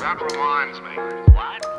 That 0.00 0.18
reminds 0.32 0.80
me. 0.80 0.96
What? 1.34 1.69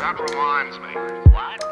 That 0.00 0.18
reminds 0.18 0.78
me. 0.80 0.94
What? 1.30 1.69